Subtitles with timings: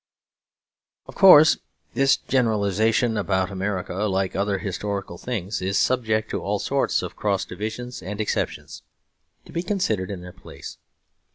[1.05, 1.57] Of course
[1.93, 7.45] this generalisation about America, like other historical things, is subject to all sorts of cross
[7.45, 8.81] divisions and exceptions,
[9.45, 10.79] to be considered in their place.